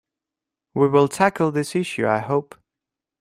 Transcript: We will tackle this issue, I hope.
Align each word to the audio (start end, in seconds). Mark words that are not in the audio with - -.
We 0.73 0.87
will 0.87 1.07
tackle 1.07 1.51
this 1.51 1.75
issue, 1.75 2.07
I 2.07 2.17
hope. 2.21 2.55